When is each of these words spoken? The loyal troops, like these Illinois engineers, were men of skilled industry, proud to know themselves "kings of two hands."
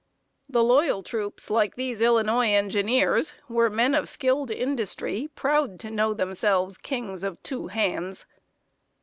The 0.49 0.63
loyal 0.63 1.03
troops, 1.03 1.51
like 1.51 1.75
these 1.75 2.01
Illinois 2.01 2.51
engineers, 2.53 3.35
were 3.47 3.69
men 3.69 3.93
of 3.93 4.09
skilled 4.09 4.49
industry, 4.49 5.29
proud 5.35 5.79
to 5.81 5.91
know 5.91 6.15
themselves 6.15 6.79
"kings 6.79 7.23
of 7.23 7.39
two 7.43 7.67
hands." 7.67 8.25